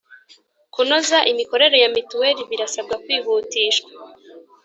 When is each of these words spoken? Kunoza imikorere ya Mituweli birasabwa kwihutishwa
Kunoza 0.73 1.17
imikorere 1.31 1.75
ya 1.83 1.89
Mituweli 1.95 2.41
birasabwa 2.49 2.95
kwihutishwa 3.03 3.89